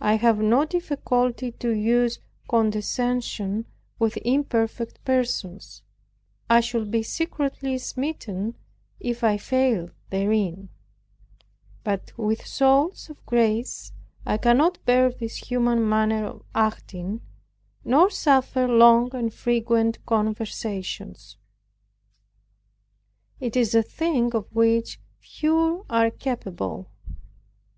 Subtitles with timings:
[0.00, 3.66] I have no difficulty to use condescension
[3.98, 5.82] with imperfect persons;
[6.48, 8.54] I should be secretly smitten
[8.98, 10.70] if I failed therein;
[11.84, 13.92] but with souls of grace
[14.24, 17.20] I cannot bear this human manner of acting,
[17.84, 21.36] nor suffer long and frequent conversations.
[23.40, 26.88] It is a thing of which few are capable.